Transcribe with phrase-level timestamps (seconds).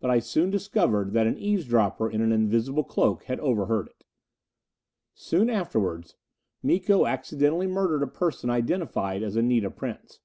[0.00, 4.02] But I soon discovered that an eavesdropper in an invisible cloak had overheard it!
[5.12, 6.16] Soon afterwards
[6.62, 10.20] Miko accidentally murdered a person identified as Anita Prince.